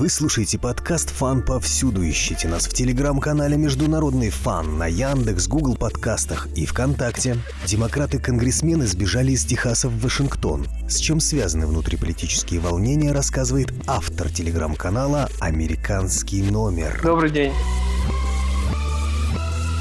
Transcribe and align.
Вы 0.00 0.08
слушаете 0.08 0.58
подкаст 0.58 1.10
«Фан» 1.10 1.42
повсюду. 1.42 2.08
Ищите 2.08 2.48
нас 2.48 2.66
в 2.66 2.72
телеграм-канале 2.72 3.58
«Международный 3.58 4.30
фан» 4.30 4.78
на 4.78 4.86
Яндекс, 4.86 5.46
Гугл 5.46 5.76
подкастах 5.76 6.48
и 6.56 6.64
ВКонтакте. 6.64 7.36
Демократы-конгрессмены 7.66 8.86
сбежали 8.86 9.32
из 9.32 9.44
Техаса 9.44 9.90
в 9.90 10.00
Вашингтон. 10.00 10.66
С 10.88 10.96
чем 10.96 11.20
связаны 11.20 11.66
внутриполитические 11.66 12.60
волнения, 12.60 13.12
рассказывает 13.12 13.74
автор 13.86 14.30
телеграм-канала 14.30 15.28
«Американский 15.38 16.44
номер». 16.44 16.98
Добрый 17.04 17.30
день. 17.30 17.52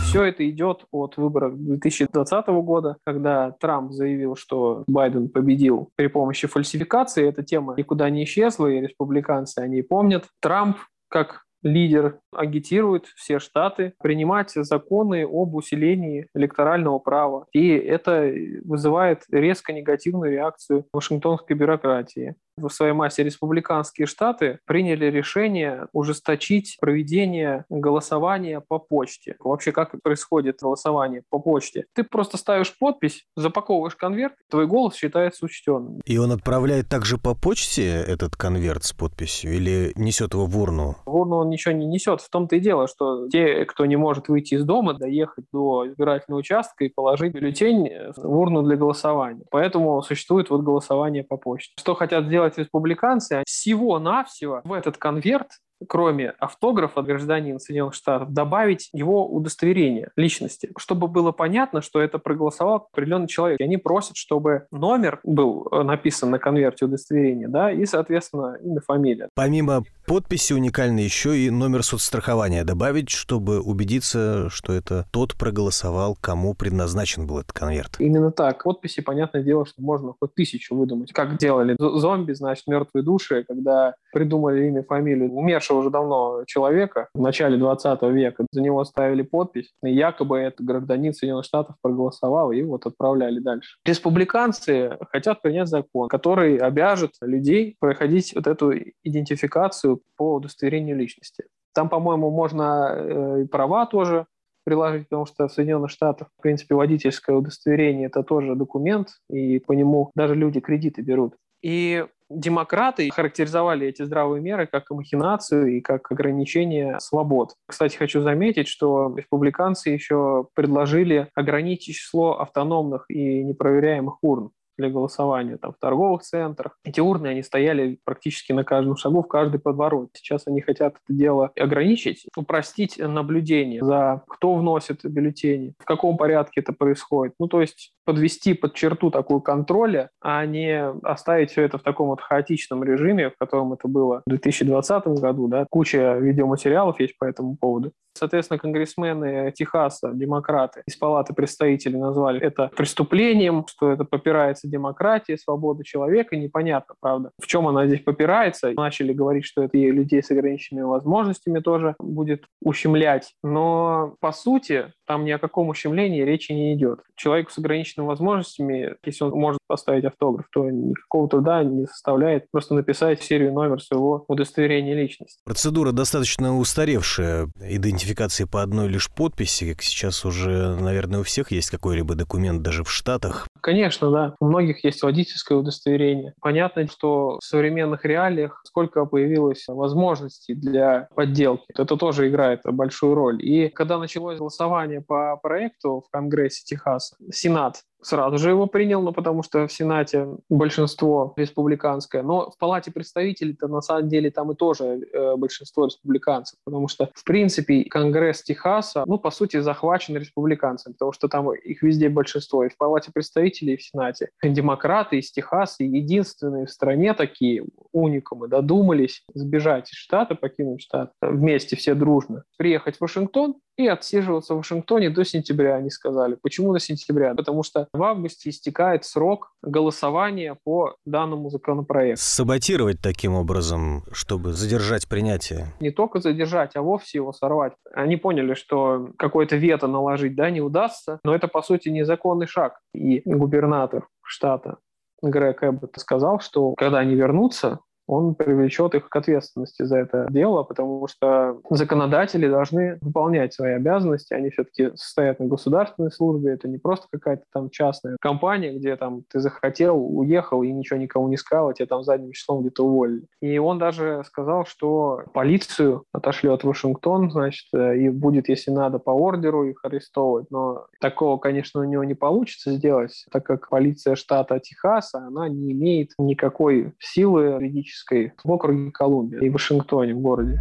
Все 0.10 0.24
это 0.24 0.50
идет 0.50 0.86
от 0.92 1.18
выборов 1.18 1.56
2020 1.56 2.48
года, 2.48 2.98
когда 3.06 3.52
Трамп 3.52 3.92
заявил, 3.92 4.36
что 4.36 4.84
Байден 4.88 5.30
победил 5.30 5.92
при 5.96 6.08
помощи 6.08 6.48
фальсификации. 6.48 7.30
Эта 7.30 7.44
тема 7.44 7.76
никуда 7.78 8.10
не 8.10 8.24
исчезла, 8.24 8.66
и 8.66 8.82
республиканцы 8.82 9.60
о 9.60 9.68
ней 9.68 9.84
помнят. 9.84 10.26
Трамп 10.42 10.78
как 11.10 11.44
лидер 11.62 12.20
агитирует 12.34 13.06
все 13.18 13.38
штаты 13.38 13.94
принимать 14.02 14.52
законы 14.52 15.26
об 15.26 15.54
усилении 15.54 16.28
электорального 16.34 16.98
права. 16.98 17.46
И 17.52 17.70
это 17.70 18.34
вызывает 18.64 19.26
резко 19.30 19.74
негативную 19.74 20.32
реакцию 20.32 20.86
вашингтонской 20.92 21.56
бюрократии 21.56 22.36
в 22.68 22.74
своей 22.74 22.94
массе 22.94 23.24
республиканские 23.24 24.08
штаты 24.08 24.60
приняли 24.66 25.06
решение 25.06 25.88
ужесточить 25.94 26.78
проведение 26.80 27.66
голосования 27.70 28.62
по 28.68 28.80
почте. 28.80 29.36
Вообще, 29.40 29.72
как 29.72 29.96
происходит 30.02 30.58
голосование 30.62 31.24
по 31.30 31.40
почте? 31.40 31.86
Ты 31.94 32.04
просто 32.04 32.38
ставишь 32.38 32.78
подпись, 32.78 33.26
запаковываешь 33.36 33.96
конверт, 33.96 34.34
твой 34.50 34.68
голос 34.68 34.96
считается 34.96 35.46
учтенным. 35.46 36.02
И 36.06 36.18
он 36.18 36.32
отправляет 36.32 36.90
также 36.90 37.18
по 37.18 37.36
почте 37.36 37.86
этот 37.86 38.36
конверт 38.36 38.84
с 38.84 38.94
подписью 38.94 39.54
или 39.54 39.94
несет 39.96 40.34
его 40.34 40.46
в 40.46 40.58
урну? 40.58 40.96
В 41.06 41.16
урну 41.16 41.38
он 41.38 41.50
ничего 41.50 41.74
не 41.74 41.86
несет. 41.86 42.22
В 42.22 42.30
том-то 42.30 42.56
и 42.56 42.60
дело, 42.60 42.88
что 42.88 43.28
те, 43.30 43.66
кто 43.66 43.86
не 43.86 43.96
может 43.96 44.28
выйти 44.28 44.56
из 44.56 44.64
дома, 44.64 44.94
доехать 44.94 45.46
до 45.52 45.88
избирательного 45.88 46.40
участка 46.40 46.86
и 46.86 46.90
положить 46.90 47.34
бюллетень 47.34 47.90
в 48.16 48.38
урну 48.38 48.64
для 48.64 48.76
голосования. 48.76 49.44
Поэтому 49.52 50.02
существует 50.02 50.50
вот 50.50 50.62
голосование 50.62 51.24
по 51.24 51.38
почте. 51.38 51.74
Что 51.78 51.96
хотят 51.96 52.26
сделать 52.26 52.49
делать 52.50 52.58
республиканцы, 52.58 53.44
всего-навсего 53.46 54.62
в 54.64 54.74
этот 54.74 54.98
конверт 54.98 55.60
кроме 55.88 56.32
автографа 56.40 57.02
гражданина 57.02 57.60
Соединенных 57.60 57.94
Штатов, 57.94 58.32
добавить 58.34 58.90
его 58.94 59.28
удостоверение 59.28 60.12
личности, 60.16 60.72
чтобы 60.78 61.08
было 61.08 61.32
понятно, 61.32 61.82
что 61.82 62.02
это 62.02 62.20
проголосовал 62.20 62.88
определенный 62.92 63.28
человек. 63.28 63.60
И 63.60 63.64
они 63.64 63.78
просят, 63.78 64.18
чтобы 64.18 64.66
номер 64.72 65.20
был 65.24 65.68
э, 65.72 65.84
написан 65.84 66.30
на 66.32 66.40
конверте 66.40 66.86
удостоверения, 66.86 67.48
да, 67.48 67.72
и, 67.72 67.86
соответственно, 67.86 68.58
имя, 68.62 68.82
фамилия. 68.86 69.30
Помимо 69.36 69.84
подписи 70.06 70.54
уникальной 70.54 71.04
еще 71.04 71.38
и 71.38 71.50
номер 71.50 71.84
соцстрахования 71.84 72.64
добавить, 72.64 73.10
чтобы 73.10 73.62
убедиться, 73.62 74.50
что 74.50 74.74
это 74.74 75.06
тот 75.12 75.36
проголосовал, 75.36 76.18
кому 76.20 76.54
предназначен 76.54 77.28
был 77.28 77.40
этот 77.40 77.54
конверт. 77.54 77.96
Именно 78.00 78.32
так. 78.32 78.64
Подписи, 78.64 79.02
понятное 79.02 79.44
дело, 79.44 79.66
что 79.66 79.82
можно 79.82 80.14
хоть 80.20 80.34
тысячу 80.34 80.76
выдумать. 80.76 81.14
Как 81.14 81.38
делали 81.38 81.76
зомби, 81.80 82.34
значит, 82.34 82.68
мертвые 82.68 83.04
души, 83.04 83.46
когда 83.48 83.94
придумали 84.12 84.68
имя, 84.68 84.84
фамилию 84.84 85.32
умершего 85.32 85.69
уже 85.76 85.90
давно 85.90 86.44
человека 86.46 87.10
в 87.14 87.22
начале 87.22 87.58
20 87.58 88.02
века. 88.04 88.46
За 88.52 88.62
него 88.62 88.84
ставили 88.86 89.22
подпись, 89.22 89.72
и 89.84 89.92
якобы 89.92 90.40
это 90.40 90.64
гражданин 90.64 91.14
Соединенных 91.14 91.46
Штатов 91.46 91.76
проголосовал, 91.82 92.52
и 92.52 92.62
вот 92.64 92.86
отправляли 92.86 93.40
дальше. 93.40 93.78
Республиканцы 93.86 94.98
хотят 95.12 95.42
принять 95.42 95.68
закон, 95.68 96.10
который 96.10 96.58
обяжет 96.58 97.12
людей 97.22 97.76
проходить 97.80 98.34
вот 98.36 98.48
эту 98.48 98.74
идентификацию 99.04 100.02
по 100.18 100.36
удостоверению 100.36 100.98
личности. 100.98 101.46
Там, 101.74 101.90
по-моему, 101.90 102.32
можно 102.32 102.94
э, 102.94 103.42
и 103.44 103.48
права 103.48 103.86
тоже 103.86 104.26
приложить, 104.64 105.08
потому 105.10 105.26
что 105.26 105.48
в 105.48 105.52
Соединенных 105.52 105.90
Штатах, 105.90 106.30
в 106.38 106.42
принципе, 106.42 106.76
водительское 106.76 107.36
удостоверение– 107.36 108.08
это 108.08 108.24
тоже 108.24 108.56
документ, 108.56 109.10
и 109.30 109.60
по 109.60 109.74
нему 109.74 110.12
даже 110.16 110.36
люди 110.36 110.60
кредиты 110.60 111.02
берут. 111.02 111.36
И 111.62 112.06
демократы 112.30 113.10
характеризовали 113.12 113.88
эти 113.88 114.04
здравые 114.04 114.42
меры 114.42 114.68
как 114.68 114.90
махинацию 114.92 115.78
и 115.78 115.82
как 115.82 116.12
ограничение 116.12 117.00
свобод. 117.00 117.56
Кстати, 117.68 117.98
хочу 117.98 118.22
заметить, 118.22 118.68
что 118.68 119.14
республиканцы 119.16 119.90
еще 119.90 120.48
предложили 120.54 121.30
ограничить 121.36 121.96
число 121.96 122.40
автономных 122.40 123.06
и 123.10 123.44
непроверяемых 123.44 124.18
урн 124.22 124.52
для 124.80 124.90
голосования 124.90 125.58
там, 125.58 125.74
в 125.74 125.78
торговых 125.78 126.22
центрах. 126.22 126.78
Эти 126.84 127.00
урны, 127.00 127.28
они 127.28 127.44
стояли 127.44 128.00
практически 128.04 128.54
на 128.54 128.64
каждом 128.64 128.96
шагу, 128.96 129.22
в 129.22 129.28
каждой 129.28 129.60
подворот. 129.60 130.10
Сейчас 130.14 130.44
они 130.48 130.62
хотят 130.62 130.96
это 130.96 131.18
дело 131.18 131.52
ограничить, 131.60 132.26
упростить 132.36 132.98
наблюдение 132.98 133.84
за 133.84 134.24
кто 134.28 134.56
вносит 134.56 135.04
бюллетени, 135.04 135.74
в 135.80 135.86
каком 135.86 136.18
порядке 136.18 136.62
это 136.62 136.74
происходит. 136.74 137.34
Ну, 137.40 137.48
то 137.48 137.62
есть 137.62 137.94
подвести 138.06 138.54
под 138.54 138.74
черту 138.74 139.12
такую 139.12 139.42
контроля, 139.42 140.10
а 140.22 140.46
не 140.46 140.84
оставить 141.04 141.52
все 141.52 141.64
это 141.64 141.78
в 141.78 141.84
таком 141.84 142.08
вот 142.08 142.22
хаотичном 142.22 142.84
режиме, 142.84 143.30
в 143.30 143.38
котором 143.38 143.74
это 143.74 143.88
было 143.88 144.24
в 144.26 144.30
2020 144.30 145.08
году. 145.20 145.48
Да? 145.48 145.66
Куча 145.70 146.18
видеоматериалов 146.18 147.00
есть 147.00 147.18
по 147.20 147.26
этому 147.26 147.56
поводу. 147.58 147.92
Соответственно, 148.20 148.60
конгрессмены 148.60 149.52
Техаса, 149.56 150.12
демократы 150.14 150.84
из 150.86 150.96
Палаты 150.98 151.34
представителей 151.34 151.98
назвали 151.98 152.42
это 152.42 152.70
преступлением, 152.76 153.66
что 153.68 153.92
это 153.92 154.04
попирается 154.04 154.68
демократия, 154.68 155.38
свобода 155.38 155.84
человека. 155.84 156.36
Непонятно, 156.36 156.96
правда, 157.00 157.32
в 157.42 157.48
чем 157.48 157.68
она 157.68 157.88
здесь 157.88 158.02
попирается. 158.02 158.72
Начали 158.76 159.14
говорить, 159.14 159.46
что 159.46 159.64
это 159.64 159.78
и 159.78 159.90
людей 159.90 160.22
с 160.22 160.32
ограниченными 160.32 160.86
возможностями 160.86 161.60
тоже 161.60 161.96
будет 162.00 162.44
ущемлять. 162.62 163.34
Но, 163.44 164.16
по 164.20 164.32
сути, 164.32 164.92
там 165.10 165.26
ни 165.26 165.32
о 165.32 165.40
каком 165.40 165.70
ущемлении 165.70 166.22
речи 166.22 166.52
не 166.52 166.76
идет. 166.76 167.00
Человеку 167.16 167.50
с 167.50 167.58
ограниченными 167.58 168.08
возможностями, 168.08 168.94
если 169.04 169.24
он 169.24 169.32
может 169.32 169.60
поставить 169.66 170.06
автограф, 170.06 170.46
то 170.52 170.70
никакого 170.70 171.28
труда 171.28 171.64
не 171.64 171.88
составляет 171.88 172.46
просто 172.52 172.76
написать 172.76 173.24
серию 173.24 173.52
номер 173.52 173.82
своего 173.82 174.24
удостоверения 174.28 174.94
личности. 174.94 175.40
Процедура 175.46 175.92
достаточно 175.92 176.56
устаревшая. 176.56 177.50
Идентификации 177.60 178.44
по 178.44 178.62
одной 178.62 178.88
лишь 178.88 179.10
подписи, 179.12 179.76
сейчас 179.80 180.26
уже, 180.26 180.76
наверное, 180.76 181.22
у 181.22 181.24
всех 181.24 181.52
есть 181.52 181.72
какой-либо 181.72 182.14
документ 182.14 182.62
даже 182.62 182.84
в 182.84 182.92
Штатах. 182.92 183.48
Конечно, 183.62 184.12
да. 184.12 184.36
У 184.40 184.46
многих 184.46 184.84
есть 184.84 185.02
водительское 185.04 185.58
удостоверение. 185.58 186.34
Понятно, 186.42 186.88
что 186.88 187.40
в 187.40 187.44
современных 187.44 188.06
реалиях 188.06 188.62
сколько 188.66 189.06
появилось 189.06 189.66
возможностей 189.68 190.54
для 190.54 191.08
подделки. 191.16 191.66
Это 191.76 191.98
тоже 191.98 192.30
играет 192.30 192.62
большую 192.66 193.16
роль. 193.16 193.44
И 193.44 193.70
когда 193.70 193.98
началось 193.98 194.38
голосование 194.38 195.02
по 195.02 195.38
проекту 195.38 196.04
в 196.08 196.12
Конгрессе 196.12 196.64
Техаса, 196.66 197.16
Сенат 197.32 197.82
сразу 198.02 198.38
же 198.38 198.50
его 198.50 198.68
принял, 198.68 199.02
ну, 199.02 199.12
потому 199.12 199.44
что 199.44 199.68
в 199.68 199.72
Сенате 199.72 200.28
большинство 200.50 201.34
республиканское. 201.38 202.24
Но 202.24 202.52
в 202.52 202.58
Палате 202.58 202.92
представителей-то 202.92 203.68
на 203.68 203.82
самом 203.82 204.08
деле 204.10 204.32
там 204.32 204.52
и 204.52 204.56
тоже 204.56 204.86
э, 204.86 205.36
большинство 205.36 205.86
республиканцев, 205.86 206.60
потому 206.64 206.88
что, 206.88 207.10
в 207.14 207.24
принципе, 207.24 207.86
Конгресс 207.86 208.44
Техаса, 208.44 209.04
ну, 209.06 209.18
по 209.18 209.32
сути, 209.32 209.60
захвачен 209.60 210.18
республиканцами, 210.18 210.94
потому 210.94 211.12
что 211.12 211.28
там 211.28 211.52
их 211.54 211.82
везде 211.84 212.10
большинство. 212.10 212.64
И 212.64 212.70
в 212.70 212.78
Палате 212.78 213.12
представителей, 213.12 213.74
и 213.74 213.78
в 213.78 213.84
Сенате. 213.84 214.30
Демократы 214.44 215.20
из 215.20 215.32
Техаса 215.32 215.84
единственные 215.84 216.66
в 216.66 216.72
стране 216.72 217.14
такие 217.14 217.66
уникумы 217.92 218.48
додумались 218.48 219.24
сбежать 219.34 219.92
из 219.92 219.98
штата, 219.98 220.36
покинуть 220.36 220.82
штат 220.82 221.12
вместе, 221.22 221.76
все 221.76 221.94
дружно, 221.96 222.44
приехать 222.58 222.98
в 222.98 223.02
Вашингтон 223.02 223.56
и 223.80 223.88
отсиживаться 223.88 224.54
в 224.54 224.58
Вашингтоне 224.58 225.10
до 225.10 225.24
сентября, 225.24 225.76
они 225.76 225.90
сказали. 225.90 226.36
Почему 226.36 226.74
до 226.74 226.80
сентября? 226.80 227.34
Потому 227.34 227.64
что 227.64 227.88
в 227.94 228.04
августе 228.04 228.50
истекает 228.50 229.06
срок 229.06 229.54
голосования 229.62 230.58
по 230.66 230.98
данному 231.06 231.50
законопроекту. 231.50 232.22
Саботировать 232.22 232.98
таким 233.02 233.36
образом, 233.36 234.04
чтобы 234.12 234.52
задержать 234.52 235.08
принятие? 235.08 235.68
Не 235.80 235.92
только 235.92 236.20
задержать, 236.20 236.76
а 236.76 236.82
вовсе 236.82 237.20
его 237.20 237.32
сорвать. 237.32 237.72
Они 237.94 238.18
поняли, 238.18 238.54
что 238.54 239.12
какое-то 239.18 239.56
вето 239.56 239.88
наложить 239.88 240.36
да, 240.36 240.50
не 240.50 240.60
удастся, 240.60 241.20
но 241.24 241.34
это, 241.34 241.48
по 241.48 241.62
сути, 241.62 241.88
незаконный 241.88 242.48
шаг. 242.48 242.82
И 242.94 243.22
губернатор 243.26 244.10
штата 244.22 244.80
Грег 245.22 245.64
Эббот 245.64 245.94
сказал, 245.98 246.40
что 246.40 246.74
когда 246.76 247.00
они 247.00 247.16
вернутся, 247.16 247.80
он 248.10 248.34
привлечет 248.34 248.96
их 248.96 249.08
к 249.08 249.16
ответственности 249.16 249.84
за 249.84 249.98
это 249.98 250.28
дело, 250.32 250.64
потому 250.64 251.08
что 251.08 251.62
законодатели 251.70 252.48
должны 252.48 252.98
выполнять 253.02 253.54
свои 253.54 253.74
обязанности, 253.74 254.34
они 254.34 254.50
все-таки 254.50 254.90
состоят 254.96 255.40
на 255.40 255.46
государственной 255.46 256.12
службе, 256.12 256.54
это 256.54 256.68
не 256.68 256.80
просто 256.80 257.08
какая-то 257.12 257.44
там 257.54 257.70
частная 257.70 258.18
компания, 258.20 258.74
где 258.74 258.96
там 258.96 259.24
ты 259.32 259.40
захотел, 259.40 259.96
уехал 260.18 260.64
и 260.64 260.72
ничего 260.72 261.00
никому 261.00 261.28
не 261.28 261.38
сказал, 261.38 261.70
а 261.70 261.74
тебя 261.74 261.86
там 261.86 262.04
задним 262.04 262.32
числом 262.32 262.62
где-то 262.62 262.84
уволили. 262.84 263.26
И 263.42 263.60
он 263.60 263.78
даже 263.78 264.24
сказал, 264.26 264.66
что 264.66 265.22
полицию 265.34 266.04
отошлет 266.12 266.64
в 266.64 266.68
Вашингтон, 266.68 267.30
значит, 267.30 267.68
и 267.74 268.10
будет, 268.10 268.50
если 268.50 268.72
надо, 268.72 268.98
по 268.98 269.12
ордеру 269.12 269.66
их 269.66 269.82
арестовывать, 269.84 270.50
но 270.50 270.88
такого, 271.00 271.38
конечно, 271.38 271.82
у 271.82 271.84
него 271.84 272.04
не 272.04 272.16
получится 272.16 272.72
сделать, 272.72 273.26
так 273.32 273.46
как 273.46 273.70
полиция 273.70 274.16
штата 274.16 274.60
Техаса, 274.60 275.20
она 275.20 275.48
не 275.48 275.74
имеет 275.74 276.10
никакой 276.18 276.94
силы 276.98 277.60
юридической 277.60 277.99
демократической 278.00 278.34
в 278.44 278.52
округе 278.52 278.92
Колумбия 278.92 279.40
и 279.40 279.50
Вашингтоне, 279.50 280.14
в 280.14 280.20
городе 280.20 280.60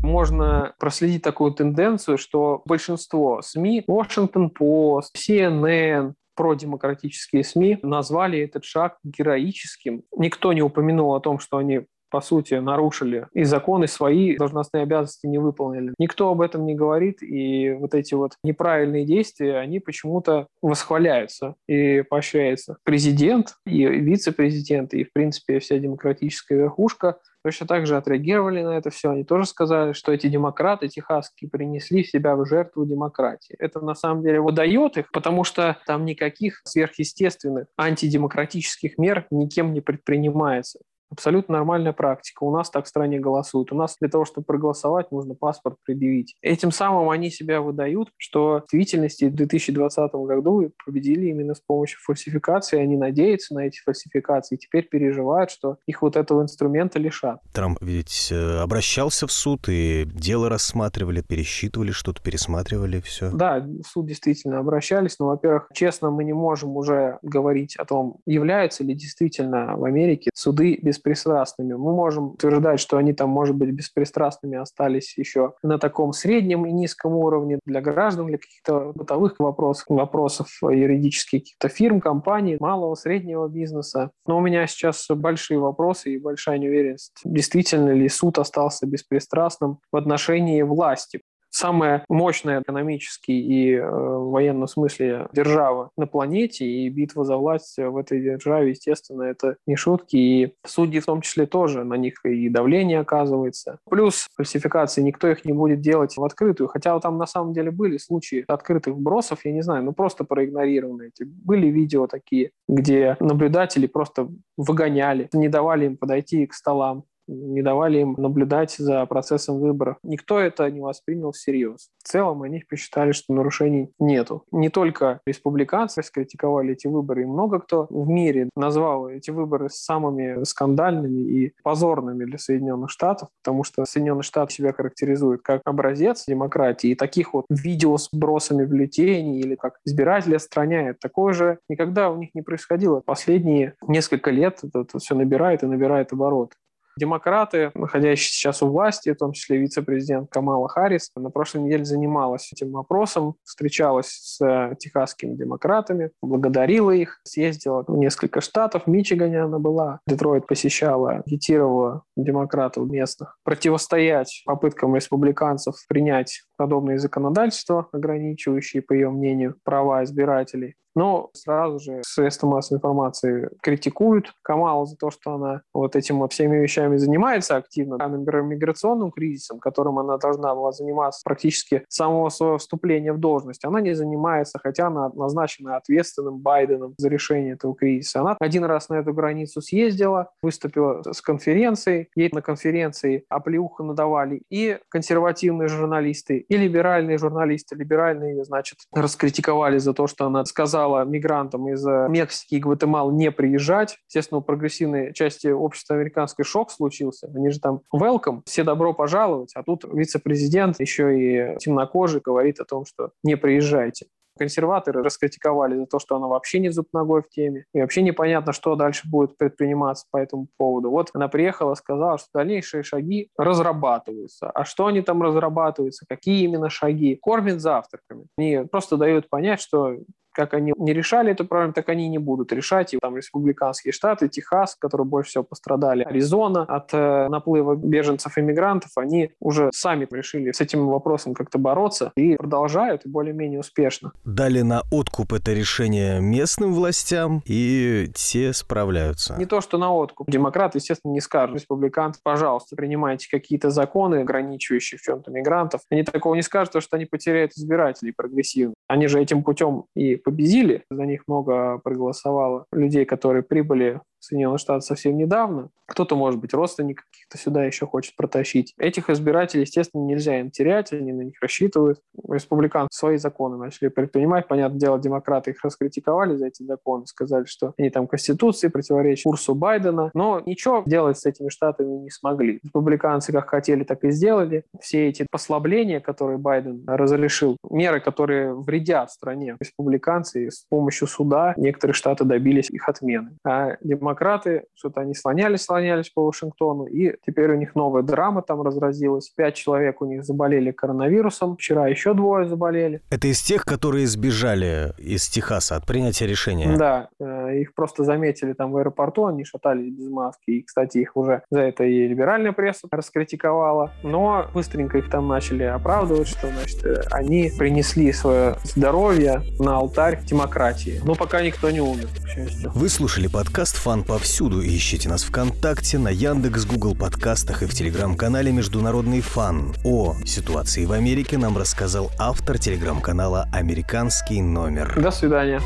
можно 0.00 0.74
проследить 0.78 1.22
такую 1.22 1.52
тенденцию, 1.52 2.18
что 2.18 2.62
большинство 2.64 3.42
СМИ, 3.42 3.84
Washington 3.88 4.48
Post, 4.58 5.08
CNN, 5.16 6.14
продемократические 6.36 7.42
СМИ 7.42 7.80
назвали 7.82 8.38
этот 8.38 8.64
шаг 8.64 8.98
героическим. 9.02 10.04
Никто 10.16 10.52
не 10.52 10.62
упомянул 10.62 11.14
о 11.14 11.20
том, 11.20 11.40
что 11.40 11.58
они 11.58 11.80
по 12.10 12.20
сути, 12.20 12.54
нарушили 12.54 13.26
и 13.32 13.44
законы 13.44 13.86
свои 13.86 14.36
должностные 14.36 14.82
обязанности 14.82 15.26
не 15.26 15.38
выполнили. 15.38 15.94
Никто 15.98 16.30
об 16.30 16.40
этом 16.40 16.66
не 16.66 16.74
говорит, 16.74 17.22
и 17.22 17.72
вот 17.72 17.94
эти 17.94 18.14
вот 18.14 18.34
неправильные 18.42 19.04
действия, 19.04 19.58
они 19.58 19.80
почему-то 19.80 20.46
восхваляются 20.62 21.54
и 21.68 22.02
поощряются. 22.02 22.76
Президент 22.84 23.54
и 23.66 23.84
вице-президент, 23.86 24.94
и, 24.94 25.04
в 25.04 25.12
принципе, 25.12 25.58
вся 25.58 25.78
демократическая 25.78 26.56
верхушка 26.56 27.18
точно 27.44 27.66
так 27.66 27.86
же 27.86 27.96
отреагировали 27.96 28.62
на 28.62 28.76
это 28.76 28.90
все. 28.90 29.10
Они 29.10 29.24
тоже 29.24 29.46
сказали, 29.46 29.92
что 29.92 30.12
эти 30.12 30.28
демократы 30.28 30.88
техасские 30.88 31.50
принесли 31.50 32.04
себя 32.04 32.36
в 32.36 32.44
жертву 32.44 32.84
демократии. 32.84 33.54
Это 33.58 33.80
на 33.80 33.94
самом 33.94 34.22
деле 34.22 34.40
выдает 34.40 34.96
их, 34.96 35.10
потому 35.12 35.44
что 35.44 35.78
там 35.86 36.04
никаких 36.04 36.60
сверхъестественных 36.64 37.66
антидемократических 37.78 38.98
мер 38.98 39.26
никем 39.30 39.72
не 39.72 39.80
предпринимается. 39.80 40.80
Абсолютно 41.10 41.54
нормальная 41.54 41.92
практика. 41.92 42.44
У 42.44 42.54
нас 42.54 42.70
так 42.70 42.84
в 42.84 42.88
стране 42.88 43.18
голосуют. 43.18 43.72
У 43.72 43.76
нас 43.76 43.96
для 44.00 44.08
того, 44.08 44.24
чтобы 44.24 44.44
проголосовать, 44.44 45.10
нужно 45.10 45.34
паспорт 45.34 45.76
предъявить. 45.84 46.36
Этим 46.42 46.70
самым 46.70 47.10
они 47.10 47.30
себя 47.30 47.60
выдают, 47.60 48.10
что 48.16 48.62
в 48.66 48.70
действительности 48.70 49.24
в 49.24 49.34
2020 49.34 50.12
году 50.12 50.72
победили 50.84 51.26
именно 51.26 51.54
с 51.54 51.60
помощью 51.60 51.98
фальсификации. 52.02 52.78
Они 52.78 52.96
надеются 52.96 53.54
на 53.54 53.60
эти 53.60 53.80
фальсификации 53.80 54.56
и 54.56 54.58
теперь 54.58 54.88
переживают, 54.88 55.50
что 55.50 55.76
их 55.86 56.02
вот 56.02 56.16
этого 56.16 56.42
инструмента 56.42 56.98
лишат. 56.98 57.40
Трамп 57.52 57.78
ведь 57.80 58.28
э, 58.30 58.58
обращался 58.58 59.26
в 59.26 59.32
суд 59.32 59.68
и 59.68 60.04
дело 60.06 60.48
рассматривали, 60.48 61.22
пересчитывали 61.22 61.90
что-то, 61.90 62.22
пересматривали 62.22 63.00
все. 63.00 63.30
Да, 63.30 63.60
в 63.60 63.86
суд 63.86 64.06
действительно 64.06 64.58
обращались, 64.58 65.18
но, 65.18 65.26
во-первых, 65.26 65.68
честно, 65.72 66.10
мы 66.10 66.24
не 66.24 66.32
можем 66.32 66.76
уже 66.76 67.18
говорить 67.22 67.76
о 67.76 67.84
том, 67.84 68.18
являются 68.26 68.84
ли 68.84 68.94
действительно 68.94 69.76
в 69.76 69.84
Америке 69.84 70.30
суды 70.34 70.78
без 70.82 70.97
беспристрастными. 70.98 71.74
Мы 71.74 71.94
можем 71.94 72.32
утверждать, 72.32 72.80
что 72.80 72.96
они 72.96 73.12
там, 73.12 73.30
может 73.30 73.56
быть, 73.56 73.70
беспристрастными 73.70 74.58
остались 74.58 75.16
еще 75.16 75.54
на 75.62 75.78
таком 75.78 76.12
среднем 76.12 76.66
и 76.66 76.72
низком 76.72 77.14
уровне 77.14 77.58
для 77.64 77.80
граждан, 77.80 78.26
для 78.26 78.38
каких-то 78.38 78.92
бытовых 78.94 79.36
вопросов, 79.38 79.84
вопросов 79.88 80.48
юридических 80.62 81.40
каких-то 81.40 81.68
фирм, 81.68 82.00
компаний, 82.00 82.56
малого, 82.60 82.94
среднего 82.94 83.48
бизнеса. 83.48 84.10
Но 84.26 84.38
у 84.38 84.40
меня 84.40 84.66
сейчас 84.66 85.06
большие 85.08 85.58
вопросы 85.58 86.14
и 86.14 86.18
большая 86.18 86.58
неуверенность, 86.58 87.20
действительно 87.24 87.90
ли 87.90 88.08
суд 88.08 88.38
остался 88.38 88.86
беспристрастным 88.86 89.78
в 89.92 89.96
отношении 89.96 90.62
власти 90.62 91.20
самая 91.50 92.04
мощная 92.08 92.62
экономически 92.62 93.30
и 93.30 93.74
э, 93.74 93.88
в 93.88 94.30
военном 94.30 94.68
смысле 94.68 95.28
держава 95.32 95.90
на 95.96 96.06
планете, 96.06 96.66
и 96.66 96.88
битва 96.88 97.24
за 97.24 97.36
власть 97.36 97.76
в 97.78 97.96
этой 97.96 98.20
державе, 98.20 98.70
естественно, 98.70 99.22
это 99.22 99.56
не 99.66 99.76
шутки, 99.76 100.16
и 100.16 100.54
судьи 100.66 101.00
в 101.00 101.06
том 101.06 101.20
числе 101.20 101.46
тоже, 101.46 101.84
на 101.84 101.94
них 101.94 102.24
и 102.24 102.48
давление 102.48 103.00
оказывается. 103.00 103.78
Плюс 103.88 104.26
фальсификации, 104.36 105.02
никто 105.02 105.28
их 105.28 105.44
не 105.44 105.52
будет 105.52 105.80
делать 105.80 106.16
в 106.16 106.24
открытую, 106.24 106.68
хотя 106.68 106.98
там 107.00 107.18
на 107.18 107.26
самом 107.26 107.52
деле 107.52 107.70
были 107.70 107.98
случаи 107.98 108.44
открытых 108.46 108.94
вбросов, 108.94 109.44
я 109.44 109.52
не 109.52 109.62
знаю, 109.62 109.84
ну 109.84 109.92
просто 109.92 110.24
проигнорированы 110.24 111.08
эти. 111.08 111.24
Были 111.24 111.68
видео 111.68 112.06
такие, 112.06 112.50
где 112.68 113.16
наблюдатели 113.20 113.86
просто 113.86 114.28
выгоняли, 114.56 115.28
не 115.32 115.48
давали 115.48 115.86
им 115.86 115.96
подойти 115.96 116.46
к 116.46 116.54
столам, 116.54 117.04
не 117.28 117.62
давали 117.62 118.00
им 118.00 118.14
наблюдать 118.16 118.74
за 118.76 119.04
процессом 119.06 119.60
выборов. 119.60 119.98
Никто 120.02 120.40
это 120.40 120.70
не 120.70 120.80
воспринял 120.80 121.32
всерьез. 121.32 121.90
В 122.02 122.08
целом 122.08 122.42
они 122.42 122.64
посчитали, 122.68 123.12
что 123.12 123.34
нарушений 123.34 123.90
нету. 123.98 124.44
Не 124.50 124.70
только 124.70 125.20
республиканцы 125.26 126.02
скритиковали 126.02 126.72
эти 126.72 126.86
выборы, 126.86 127.22
и 127.22 127.26
много 127.26 127.60
кто 127.60 127.86
в 127.90 128.08
мире 128.08 128.48
назвал 128.56 129.08
эти 129.08 129.30
выборы 129.30 129.68
самыми 129.70 130.42
скандальными 130.44 131.20
и 131.20 131.52
позорными 131.62 132.24
для 132.24 132.38
Соединенных 132.38 132.90
Штатов, 132.90 133.28
потому 133.42 133.64
что 133.64 133.84
Соединенные 133.84 134.22
Штаты 134.22 134.54
себя 134.54 134.72
характеризуют 134.72 135.42
как 135.42 135.60
образец 135.64 136.24
демократии, 136.26 136.90
и 136.90 136.94
таких 136.94 137.34
вот 137.34 137.44
видео 137.50 137.96
с 137.96 138.08
бросами 138.10 138.64
бюллетеней 138.64 139.40
или 139.40 139.54
как 139.54 139.78
избиратели 139.84 140.36
отстраняют, 140.36 140.98
такое 140.98 141.32
же 141.32 141.58
никогда 141.68 142.10
у 142.10 142.16
них 142.16 142.30
не 142.34 142.42
происходило. 142.42 143.00
Последние 143.00 143.74
несколько 143.86 144.30
лет 144.30 144.60
это 144.62 144.98
все 144.98 145.14
набирает 145.14 145.62
и 145.62 145.66
набирает 145.66 146.12
оборот. 146.12 146.54
Демократы, 146.98 147.70
находящиеся 147.74 148.34
сейчас 148.34 148.60
у 148.60 148.66
власти, 148.66 149.12
в 149.12 149.16
том 149.16 149.30
числе 149.30 149.58
вице-президент 149.58 150.30
Камала 150.30 150.68
Харрис, 150.68 151.12
на 151.14 151.30
прошлой 151.30 151.62
неделе 151.62 151.84
занималась 151.84 152.50
этим 152.52 152.72
вопросом, 152.72 153.36
встречалась 153.44 154.08
с 154.08 154.44
э, 154.44 154.74
техасскими 154.80 155.36
демократами, 155.36 156.10
благодарила 156.20 156.90
их, 156.90 157.20
съездила 157.22 157.84
в 157.86 157.96
несколько 157.96 158.40
штатов, 158.40 158.82
в 158.86 158.86
Мичигане 158.88 159.42
она 159.42 159.60
была, 159.60 160.00
Детройт 160.08 160.48
посещала, 160.48 161.22
агитировала 161.24 162.02
демократов 162.16 162.90
местных, 162.90 163.38
противостоять 163.44 164.42
попыткам 164.44 164.96
республиканцев 164.96 165.76
принять 165.88 166.42
подобные 166.56 166.98
законодательства, 166.98 167.86
ограничивающие, 167.92 168.82
по 168.82 168.92
ее 168.92 169.10
мнению, 169.10 169.54
права 169.62 170.02
избирателей 170.02 170.74
но 170.98 171.30
сразу 171.32 171.78
же 171.78 172.02
средства 172.04 172.48
массовой 172.48 172.78
информации 172.78 173.50
критикуют 173.62 174.32
Камалу 174.42 174.84
за 174.84 174.96
то, 174.96 175.12
что 175.12 175.34
она 175.34 175.62
вот 175.72 175.94
этим 175.94 176.26
всеми 176.28 176.56
вещами 176.56 176.96
занимается 176.96 177.54
активно. 177.54 177.98
А, 178.00 178.08
миграционным 178.08 179.12
кризисом, 179.12 179.60
которым 179.60 180.00
она 180.00 180.16
должна 180.16 180.52
была 180.56 180.72
заниматься 180.72 181.20
практически 181.24 181.84
с 181.88 181.94
самого 181.94 182.30
своего 182.30 182.58
вступления 182.58 183.12
в 183.12 183.18
должность, 183.20 183.64
она 183.64 183.80
не 183.80 183.94
занимается, 183.94 184.58
хотя 184.60 184.88
она 184.88 185.08
назначена 185.10 185.76
ответственным 185.76 186.38
Байденом 186.38 186.94
за 186.98 187.08
решение 187.08 187.52
этого 187.52 187.76
кризиса. 187.76 188.20
Она 188.20 188.36
один 188.40 188.64
раз 188.64 188.88
на 188.88 188.94
эту 188.94 189.12
границу 189.12 189.62
съездила, 189.62 190.32
выступила 190.42 191.04
с 191.04 191.20
конференцией, 191.20 192.08
ей 192.16 192.28
на 192.32 192.42
конференции 192.42 193.24
оплеуха 193.28 193.84
надавали 193.84 194.42
и 194.50 194.78
консервативные 194.88 195.68
журналисты, 195.68 196.38
и 196.38 196.56
либеральные 196.56 197.18
журналисты. 197.18 197.76
Либеральные, 197.76 198.44
значит, 198.44 198.78
раскритиковали 198.92 199.78
за 199.78 199.94
то, 199.94 200.08
что 200.08 200.26
она 200.26 200.44
сказала 200.44 200.87
сказала 200.88 201.04
мигрантам 201.04 201.68
из 201.68 201.86
э, 201.86 202.06
Мексики 202.08 202.54
и 202.54 202.60
Гватемалы 202.60 203.12
не 203.12 203.30
приезжать. 203.30 203.98
Естественно, 204.08 204.38
у 204.38 204.42
прогрессивной 204.42 205.12
части 205.12 205.48
общества 205.48 205.96
американской 205.96 206.44
шок 206.44 206.70
случился. 206.70 207.30
Они 207.34 207.50
же 207.50 207.60
там 207.60 207.80
welcome, 207.94 208.42
все 208.46 208.64
добро 208.64 208.94
пожаловать. 208.94 209.52
А 209.54 209.62
тут 209.62 209.84
вице-президент, 209.84 210.80
еще 210.80 211.54
и 211.54 211.58
темнокожий, 211.58 212.20
говорит 212.20 212.60
о 212.60 212.64
том, 212.64 212.84
что 212.84 213.10
не 213.22 213.36
приезжайте 213.36 214.06
консерваторы 214.38 215.02
раскритиковали 215.02 215.76
за 215.76 215.86
то, 215.86 215.98
что 215.98 216.16
она 216.16 216.28
вообще 216.28 216.60
не 216.60 216.70
зуб 216.70 216.86
ногой 216.92 217.22
в 217.22 217.28
теме, 217.28 217.66
и 217.74 217.80
вообще 217.80 218.00
непонятно, 218.02 218.52
что 218.52 218.76
дальше 218.76 219.02
будет 219.06 219.36
предприниматься 219.36 220.06
по 220.10 220.16
этому 220.16 220.46
поводу. 220.56 220.90
Вот 220.90 221.10
она 221.12 221.28
приехала, 221.28 221.74
сказала, 221.74 222.16
что 222.16 222.28
дальнейшие 222.32 222.82
шаги 222.82 223.28
разрабатываются. 223.36 224.50
А 224.50 224.64
что 224.64 224.86
они 224.86 225.02
там 225.02 225.22
разрабатываются, 225.22 226.06
какие 226.08 226.44
именно 226.44 226.70
шаги? 226.70 227.16
Кормят 227.16 227.60
завтраками. 227.60 228.26
Они 228.38 228.64
просто 228.70 228.96
дают 228.96 229.28
понять, 229.28 229.60
что 229.60 229.96
как 230.32 230.54
они 230.54 230.72
не 230.76 230.92
решали 230.92 231.32
эту 231.32 231.44
проблему, 231.44 231.72
так 231.72 231.88
они 231.88 232.08
не 232.08 232.18
будут 232.18 232.52
решать. 232.52 232.94
И 232.94 232.98
там 232.98 233.16
республиканские 233.16 233.92
штаты, 233.92 234.28
Техас, 234.28 234.76
которые 234.76 235.06
больше 235.06 235.30
всего 235.30 235.44
пострадали, 235.44 236.02
Аризона 236.02 236.62
от 236.62 236.90
э, 236.92 237.28
наплыва 237.28 237.74
беженцев 237.74 238.38
и 238.38 238.40
мигрантов, 238.42 238.90
они 238.96 239.30
уже 239.40 239.70
сами 239.72 240.06
решили 240.10 240.52
с 240.52 240.60
этим 240.60 240.86
вопросом 240.88 241.34
как-то 241.34 241.58
бороться 241.58 242.12
и 242.16 242.36
продолжают, 242.36 243.04
и 243.04 243.08
более-менее 243.08 243.60
успешно. 243.60 244.12
Дали 244.24 244.62
на 244.62 244.82
откуп 244.90 245.32
это 245.32 245.52
решение 245.52 246.20
местным 246.20 246.72
властям, 246.74 247.42
и 247.46 248.10
те 248.14 248.52
справляются. 248.52 249.36
Не 249.38 249.46
то, 249.46 249.60
что 249.60 249.78
на 249.78 249.92
откуп. 249.92 250.30
Демократы, 250.30 250.78
естественно, 250.78 251.12
не 251.12 251.20
скажут 251.20 251.56
республиканцы, 251.56 252.20
пожалуйста, 252.22 252.76
принимайте 252.76 253.28
какие-то 253.30 253.70
законы, 253.70 254.16
ограничивающие 254.16 254.98
в 254.98 255.02
чем-то 255.02 255.30
мигрантов. 255.30 255.80
Они 255.90 256.02
такого 256.02 256.34
не 256.34 256.42
скажут, 256.42 256.70
потому 256.70 256.82
что 256.82 256.96
они 256.96 257.06
потеряют 257.06 257.52
избирателей 257.52 258.12
прогрессивных. 258.12 258.74
Они 258.86 259.06
же 259.06 259.20
этим 259.20 259.42
путем 259.42 259.84
и 259.94 260.16
победили. 260.28 260.84
За 260.90 261.06
них 261.06 261.22
много 261.26 261.78
проголосовало 261.78 262.66
людей, 262.72 263.06
которые 263.06 263.42
прибыли 263.42 264.00
в 264.20 264.24
Соединенные 264.24 264.58
Штаты 264.58 264.82
совсем 264.82 265.16
недавно. 265.16 265.70
Кто-то, 265.86 266.16
может 266.16 266.38
быть, 266.38 266.52
родственник 266.52 267.04
каких-то 267.10 267.38
сюда 267.38 267.64
еще 267.64 267.86
хочет 267.86 268.14
протащить. 268.14 268.74
Этих 268.78 269.08
избирателей, 269.08 269.62
естественно, 269.62 270.02
нельзя 270.02 270.38
им 270.38 270.50
терять, 270.50 270.92
они 270.92 271.12
на 271.12 271.22
них 271.22 271.34
рассчитывают. 271.40 272.00
Республиканцы 272.28 272.98
свои 272.98 273.16
законы 273.16 273.56
начали 273.56 273.88
предпринимать. 273.88 274.48
Понятное 274.48 274.78
дело, 274.78 274.98
демократы 274.98 275.52
их 275.52 275.64
раскритиковали 275.64 276.36
за 276.36 276.48
эти 276.48 276.62
законы, 276.62 277.06
сказали, 277.06 277.46
что 277.46 277.72
они 277.78 277.88
там 277.88 278.06
Конституции 278.06 278.68
противоречат 278.68 279.24
курсу 279.24 279.54
Байдена. 279.54 280.10
Но 280.12 280.42
ничего 280.44 280.82
делать 280.84 281.18
с 281.18 281.24
этими 281.24 281.48
штатами 281.48 281.94
не 281.96 282.10
смогли. 282.10 282.60
Республиканцы 282.62 283.32
как 283.32 283.48
хотели, 283.48 283.84
так 283.84 284.04
и 284.04 284.10
сделали. 284.10 284.64
Все 284.80 285.08
эти 285.08 285.26
послабления, 285.30 286.00
которые 286.00 286.36
Байден 286.36 286.84
разрешил, 286.86 287.56
меры, 287.70 288.00
которые 288.00 288.54
вредят 288.54 289.10
стране, 289.10 289.56
республиканцы 289.58 290.50
с 290.50 290.64
помощью 290.68 291.08
суда 291.08 291.54
некоторые 291.56 291.94
штаты 291.94 292.24
добились 292.24 292.68
их 292.70 292.88
отмены. 292.88 293.30
А 293.46 293.76
демократы 293.80 294.07
демократы, 294.08 294.64
что-то 294.74 295.02
они 295.02 295.14
слонялись, 295.14 295.62
слонялись 295.62 296.08
по 296.08 296.24
Вашингтону, 296.24 296.86
и 296.86 297.14
теперь 297.26 297.52
у 297.52 297.56
них 297.56 297.74
новая 297.74 298.02
драма 298.02 298.42
там 298.42 298.62
разразилась. 298.62 299.30
Пять 299.36 299.54
человек 299.54 300.00
у 300.00 300.06
них 300.06 300.24
заболели 300.24 300.70
коронавирусом, 300.70 301.56
вчера 301.56 301.88
еще 301.88 302.14
двое 302.14 302.48
заболели. 302.48 303.02
Это 303.10 303.28
из 303.28 303.42
тех, 303.42 303.64
которые 303.64 304.06
сбежали 304.06 304.94
из 304.98 305.28
Техаса 305.28 305.76
от 305.76 305.86
принятия 305.86 306.26
решения? 306.26 306.76
Да, 306.76 307.08
э, 307.20 307.58
их 307.60 307.74
просто 307.74 308.04
заметили 308.04 308.54
там 308.54 308.72
в 308.72 308.78
аэропорту, 308.78 309.26
они 309.26 309.44
шатались 309.44 309.92
без 309.92 310.08
маски, 310.08 310.50
и, 310.50 310.62
кстати, 310.62 310.98
их 310.98 311.16
уже 311.16 311.42
за 311.50 311.60
это 311.60 311.84
и 311.84 312.08
либеральная 312.08 312.52
пресса 312.52 312.88
раскритиковала, 312.90 313.92
но 314.02 314.46
быстренько 314.54 314.98
их 314.98 315.10
там 315.10 315.28
начали 315.28 315.64
оправдывать, 315.64 316.28
что, 316.28 316.48
значит, 316.48 316.84
э, 316.84 317.02
они 317.10 317.50
принесли 317.58 318.12
свое 318.12 318.56
здоровье 318.64 319.42
на 319.58 319.76
алтарь 319.76 320.20
демократии. 320.24 321.00
Но 321.04 321.14
пока 321.14 321.42
никто 321.42 321.70
не 321.70 321.80
умер, 321.80 322.08
к 322.28 322.34
счастью. 322.34 322.70
Вы 322.74 322.88
слушали 322.88 323.26
подкаст 323.26 323.76
«Фан 323.76 324.04
повсюду». 324.04 324.64
Ищите 324.64 325.08
нас 325.08 325.24
ВКонтакте, 325.24 325.98
на 325.98 326.08
Яндекс, 326.08 326.64
Google 326.66 326.94
подкастах 326.94 327.62
и 327.62 327.66
в 327.66 327.74
телеграм-канале 327.74 328.52
«Международный 328.52 329.20
фан». 329.20 329.74
О 329.84 330.14
ситуации 330.24 330.84
в 330.84 330.92
Америке 330.92 331.38
нам 331.38 331.56
рассказал 331.56 332.10
автор 332.18 332.58
телеграм-канала 332.58 333.48
«Американский 333.52 334.42
номер». 334.42 334.94
До 335.00 335.10
свидания. 335.10 335.60